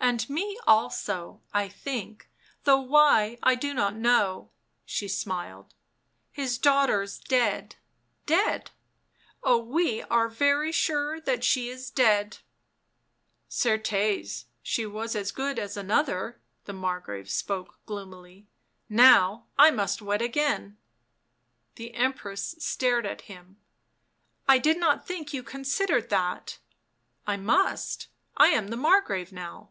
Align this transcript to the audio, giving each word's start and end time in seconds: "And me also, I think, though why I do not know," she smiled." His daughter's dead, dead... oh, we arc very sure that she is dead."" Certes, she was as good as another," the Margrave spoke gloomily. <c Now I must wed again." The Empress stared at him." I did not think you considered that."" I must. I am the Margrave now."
"And 0.10 0.28
me 0.28 0.58
also, 0.66 1.40
I 1.52 1.68
think, 1.68 2.28
though 2.64 2.80
why 2.80 3.38
I 3.44 3.54
do 3.54 3.72
not 3.72 3.94
know," 3.94 4.50
she 4.84 5.06
smiled." 5.06 5.72
His 6.42 6.58
daughter's 6.58 7.18
dead, 7.18 7.76
dead... 8.26 8.72
oh, 9.44 9.58
we 9.58 10.02
arc 10.02 10.32
very 10.32 10.72
sure 10.72 11.20
that 11.20 11.44
she 11.44 11.68
is 11.68 11.90
dead."" 11.90 12.38
Certes, 13.48 14.46
she 14.62 14.84
was 14.84 15.14
as 15.14 15.30
good 15.30 15.60
as 15.60 15.76
another," 15.76 16.40
the 16.64 16.72
Margrave 16.72 17.30
spoke 17.30 17.78
gloomily. 17.86 18.40
<c 18.40 18.46
Now 18.88 19.46
I 19.56 19.70
must 19.70 20.02
wed 20.02 20.22
again." 20.22 20.76
The 21.76 21.94
Empress 21.94 22.56
stared 22.58 23.06
at 23.06 23.22
him." 23.22 23.58
I 24.48 24.58
did 24.58 24.80
not 24.80 25.06
think 25.06 25.32
you 25.32 25.44
considered 25.44 26.08
that."" 26.08 26.58
I 27.28 27.36
must. 27.36 28.08
I 28.36 28.48
am 28.48 28.68
the 28.68 28.76
Margrave 28.78 29.30
now." 29.30 29.70